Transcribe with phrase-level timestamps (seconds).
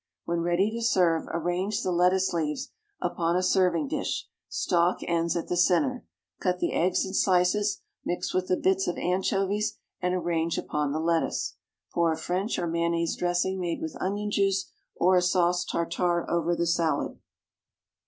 [0.25, 5.47] When ready to serve, arrange the lettuce leaves upon a serving dish, stalk ends at
[5.47, 6.05] the centre,
[6.39, 10.99] cut the eggs in slices, mix with the bits of anchovies, and arrange upon the
[10.99, 11.55] lettuce.
[11.93, 16.55] Pour a French or mayonnaise dressing made with onion juice, or a sauce tartare, over
[16.55, 17.19] the salad.